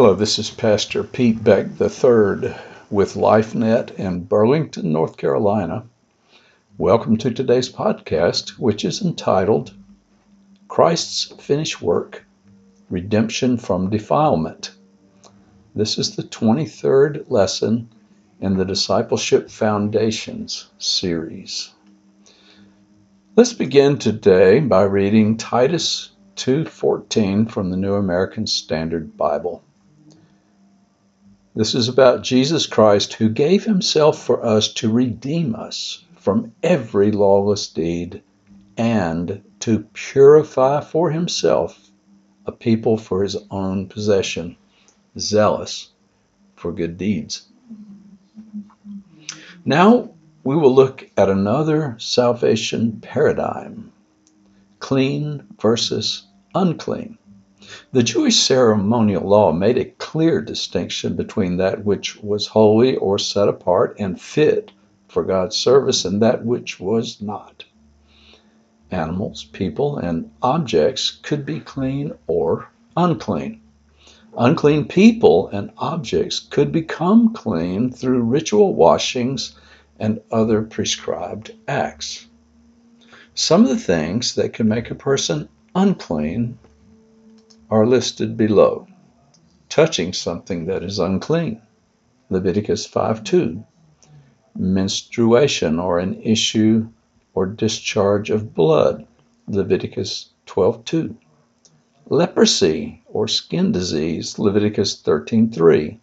[0.00, 2.54] Hello, this is Pastor Pete Beck III
[2.88, 5.86] with LifeNet in Burlington, North Carolina.
[6.78, 9.74] Welcome to today's podcast, which is entitled
[10.68, 12.24] Christ's Finished Work
[12.88, 14.70] Redemption from Defilement.
[15.74, 17.88] This is the 23rd lesson
[18.40, 21.72] in the Discipleship Foundations series.
[23.34, 29.64] Let's begin today by reading Titus 2:14 from the New American Standard Bible.
[31.58, 37.10] This is about Jesus Christ who gave himself for us to redeem us from every
[37.10, 38.22] lawless deed
[38.76, 41.90] and to purify for himself
[42.46, 44.56] a people for his own possession,
[45.18, 45.90] zealous
[46.54, 47.48] for good deeds.
[49.64, 50.10] Now
[50.44, 53.90] we will look at another salvation paradigm
[54.78, 56.22] clean versus
[56.54, 57.18] unclean.
[57.92, 63.46] The Jewish ceremonial law made a clear distinction between that which was holy or set
[63.46, 64.72] apart and fit
[65.06, 67.66] for God's service and that which was not.
[68.90, 73.60] Animals, people, and objects could be clean or unclean.
[74.38, 79.54] Unclean people and objects could become clean through ritual washings
[79.98, 82.26] and other prescribed acts.
[83.34, 86.58] Some of the things that can make a person unclean
[87.70, 88.86] are listed below.
[89.68, 91.60] Touching something that is unclean,
[92.30, 93.62] Leviticus 5:2.
[94.56, 96.88] Menstruation or an issue
[97.34, 99.06] or discharge of blood,
[99.46, 101.14] Leviticus 12:2.
[102.08, 106.00] Leprosy or skin disease, Leviticus 13:3.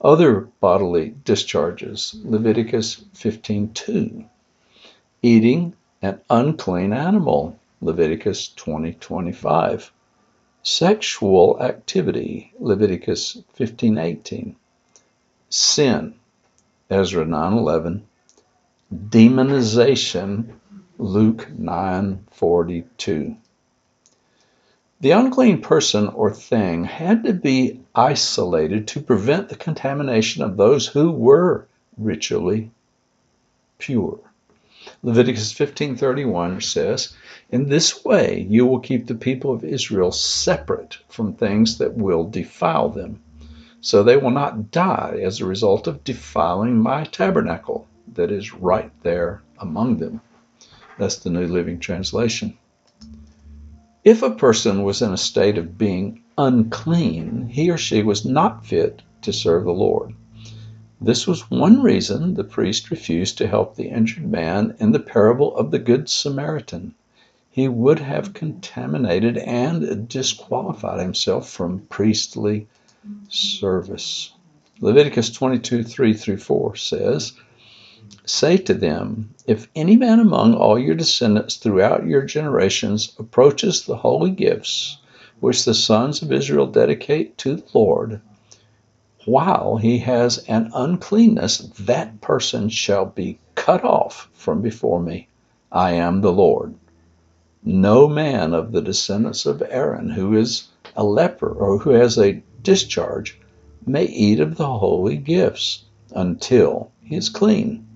[0.00, 4.24] Other bodily discharges, Leviticus 15:2.
[5.22, 9.90] Eating an unclean animal, Leviticus 20:25
[10.70, 14.54] Sexual activity, Leviticus 15:18.
[15.48, 16.14] Sin,
[16.90, 18.02] Ezra 9:11.
[18.92, 20.52] Demonization,
[20.98, 23.38] Luke 9:42.
[25.00, 30.86] The unclean person or thing had to be isolated to prevent the contamination of those
[30.88, 32.70] who were ritually
[33.78, 34.20] pure.
[35.02, 37.14] Leviticus 15:31 says,
[37.50, 42.24] "In this way you will keep the people of Israel separate from things that will
[42.24, 43.20] defile them,
[43.80, 48.90] so they will not die as a result of defiling my tabernacle that is right
[49.02, 50.20] there among them."
[50.98, 52.56] That's the New Living Translation.
[54.04, 58.64] If a person was in a state of being unclean, he or she was not
[58.64, 60.14] fit to serve the Lord.
[61.00, 65.56] This was one reason the priest refused to help the injured man in the parable
[65.56, 66.92] of the Good Samaritan.
[67.48, 72.66] He would have contaminated and disqualified himself from priestly
[73.28, 74.32] service.
[74.80, 77.32] Leviticus 22 3 through 4 says,
[78.24, 83.98] Say to them, If any man among all your descendants throughout your generations approaches the
[83.98, 84.98] holy gifts
[85.38, 88.20] which the sons of Israel dedicate to the Lord,
[89.24, 95.28] while he has an uncleanness, that person shall be cut off from before me.
[95.70, 96.74] I am the Lord.
[97.64, 102.42] No man of the descendants of Aaron who is a leper or who has a
[102.62, 103.38] discharge
[103.84, 105.84] may eat of the holy gifts
[106.14, 107.86] until he is clean.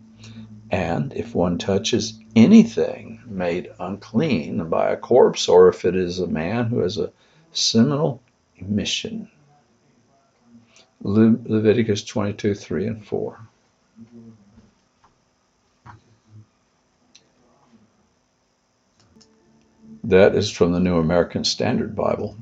[0.70, 6.26] And if one touches anything made unclean by a corpse, or if it is a
[6.26, 7.12] man who has a
[7.52, 8.22] seminal
[8.56, 9.28] emission,
[11.04, 13.40] Le- Leviticus 22, 3 and 4.
[20.04, 22.36] That is from the New American Standard Bible.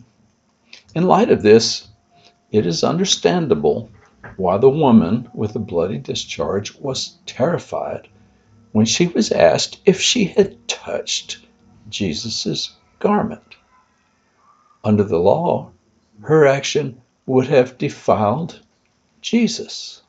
[0.94, 1.88] In light of this,
[2.50, 3.90] it is understandable
[4.36, 8.08] why the woman with the bloody discharge was terrified
[8.72, 11.46] when she was asked if she had touched
[11.88, 13.56] Jesus' garment.
[14.84, 15.70] Under the law,
[16.22, 18.60] her action would have defiled
[19.20, 20.02] Jesus.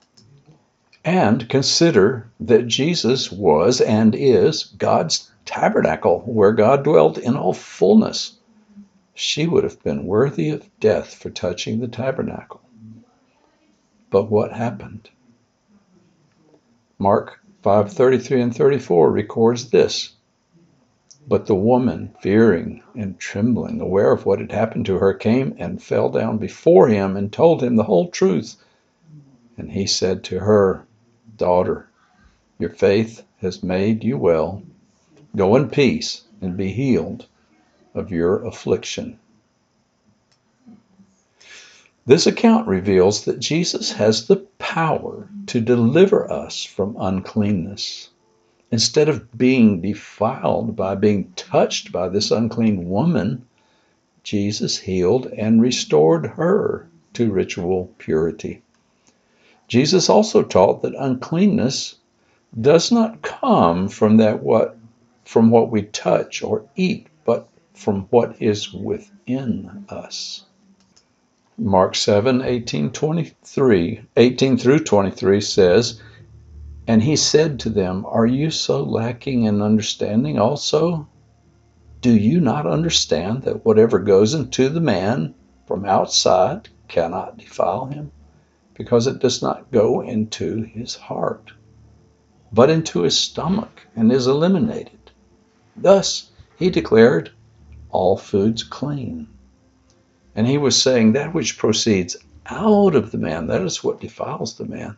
[1.04, 8.38] And consider that Jesus was and is God's tabernacle where God dwelt in all fullness.
[9.14, 12.62] She would have been worthy of death for touching the tabernacle.
[14.10, 15.10] But what happened?
[16.98, 20.14] Mark 5:33 and 34 records this.
[21.28, 25.82] But the woman, fearing and trembling, aware of what had happened to her, came and
[25.82, 28.56] fell down before him and told him the whole truth.
[29.58, 30.86] And he said to her,
[31.38, 31.88] Daughter,
[32.58, 34.64] your faith has made you well.
[35.36, 37.28] Go in peace and be healed
[37.94, 39.20] of your affliction.
[42.06, 48.10] This account reveals that Jesus has the power to deliver us from uncleanness.
[48.72, 53.46] Instead of being defiled by being touched by this unclean woman,
[54.24, 58.62] Jesus healed and restored her to ritual purity.
[59.68, 61.96] Jesus also taught that uncleanness
[62.60, 64.78] does not come from that what
[65.26, 70.44] from what we touch or eat, but from what is within us.
[71.58, 76.02] Mark 7, 18, 23, 18 through 23 says,
[76.92, 81.08] And he said to them, Are you so lacking in understanding also?
[82.02, 85.34] Do you not understand that whatever goes into the man
[85.66, 88.12] from outside cannot defile him?
[88.74, 91.54] Because it does not go into his heart,
[92.52, 95.12] but into his stomach and is eliminated.
[95.78, 97.32] Thus, he declared,
[97.90, 99.30] All foods clean.
[100.36, 102.18] And he was saying that which proceeds
[102.48, 104.98] out of the man, that is what defiles the man.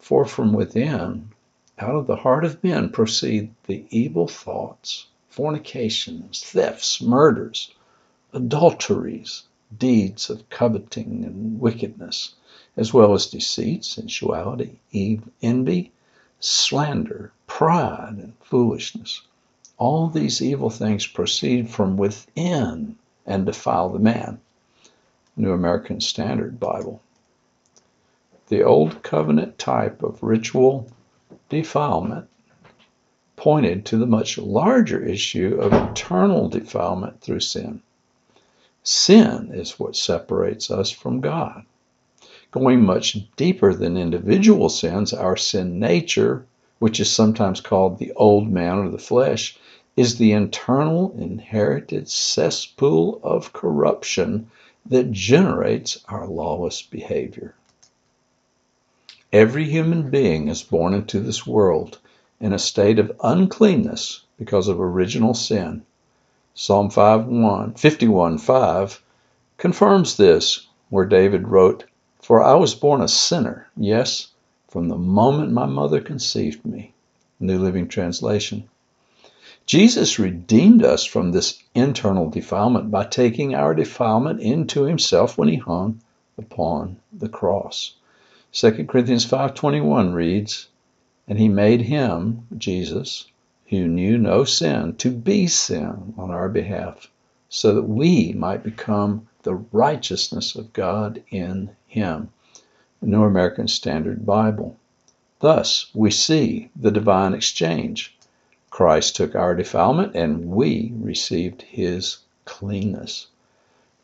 [0.00, 1.30] For from within,
[1.78, 7.74] out of the heart of men, proceed the evil thoughts, fornications, thefts, murders,
[8.32, 9.42] adulteries,
[9.78, 12.34] deeds of coveting and wickedness,
[12.76, 14.80] as well as deceit, sensuality,
[15.42, 15.92] envy,
[16.40, 19.20] slander, pride, and foolishness.
[19.76, 24.40] All these evil things proceed from within and defile the man.
[25.36, 27.02] New American Standard Bible.
[28.50, 30.88] The Old Covenant type of ritual
[31.48, 32.26] defilement
[33.36, 37.80] pointed to the much larger issue of eternal defilement through sin.
[38.82, 41.64] Sin is what separates us from God.
[42.50, 46.44] Going much deeper than individual sins, our sin nature,
[46.80, 49.56] which is sometimes called the old man or the flesh,
[49.96, 54.50] is the internal inherited cesspool of corruption
[54.86, 57.54] that generates our lawless behavior.
[59.32, 61.98] Every human being is born into this world
[62.40, 65.82] in a state of uncleanness because of original sin.
[66.52, 69.02] Psalm 51, 51 5
[69.56, 71.84] confirms this, where David wrote,
[72.20, 74.32] For I was born a sinner, yes,
[74.66, 76.92] from the moment my mother conceived me.
[77.38, 78.68] New Living Translation.
[79.64, 85.56] Jesus redeemed us from this internal defilement by taking our defilement into himself when he
[85.56, 86.00] hung
[86.36, 87.94] upon the cross.
[88.52, 90.66] 2 Corinthians 5:21 reads,
[91.28, 93.26] "And he made him, Jesus,
[93.68, 97.08] who knew no sin, to be sin on our behalf,
[97.48, 102.30] so that we might become the righteousness of God in him."
[103.00, 104.76] New American Standard Bible.
[105.38, 108.16] Thus, we see the divine exchange.
[108.68, 113.28] Christ took our defilement and we received his cleanness.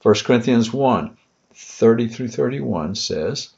[0.03, 1.17] 1 Corinthians 1
[1.53, 3.51] 30 through 31 says,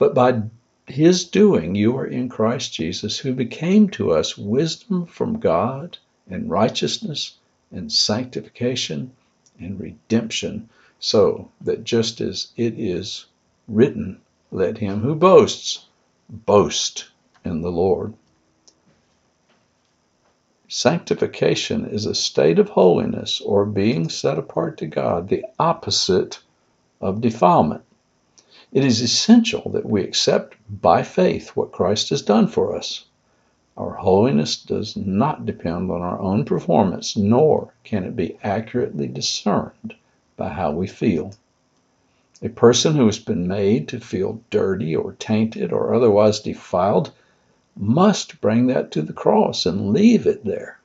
[0.00, 0.44] But by
[0.86, 6.48] his doing you are in Christ Jesus, who became to us wisdom from God and
[6.48, 7.36] righteousness
[7.70, 9.12] and sanctification
[9.58, 10.70] and redemption,
[11.00, 13.26] so that just as it is
[13.68, 15.84] written, let him who boasts
[16.30, 17.10] boast
[17.44, 18.14] in the Lord.
[20.66, 26.38] Sanctification is a state of holiness or being set apart to God, the opposite
[27.02, 27.84] of defilement.
[28.72, 33.04] It is essential that we accept by faith what Christ has done for us.
[33.76, 39.94] Our holiness does not depend on our own performance, nor can it be accurately discerned
[40.36, 41.32] by how we feel.
[42.42, 47.10] A person who has been made to feel dirty or tainted or otherwise defiled
[47.76, 50.79] must bring that to the cross and leave it there.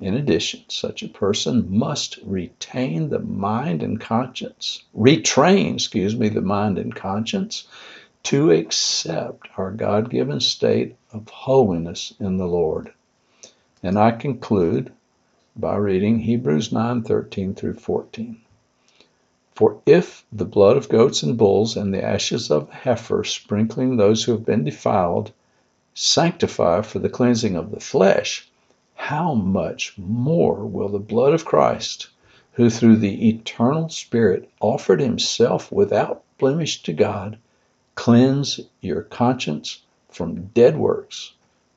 [0.00, 6.40] In addition, such a person must retain the mind and conscience, retrain, excuse me, the
[6.40, 7.68] mind and conscience
[8.22, 12.94] to accept our God given state of holiness in the Lord.
[13.82, 14.90] And I conclude
[15.54, 18.40] by reading Hebrews 9 13 through 14.
[19.54, 24.24] For if the blood of goats and bulls and the ashes of heifer, sprinkling those
[24.24, 25.32] who have been defiled,
[25.92, 28.49] sanctify for the cleansing of the flesh,
[29.00, 32.08] how much more will the blood of Christ,
[32.52, 37.38] who through the eternal Spirit offered himself without blemish to God,
[37.94, 39.80] cleanse your conscience
[40.10, 41.32] from dead works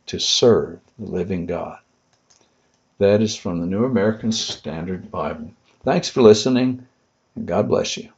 [0.08, 1.80] to serve the living God?
[3.00, 5.54] That is from the New American Standard Bible.
[5.82, 6.86] Thanks for listening,
[7.36, 8.10] and God bless you.